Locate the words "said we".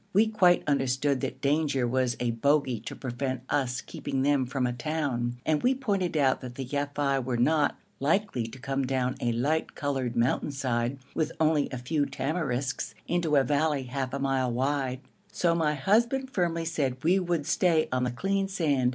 16.65-17.19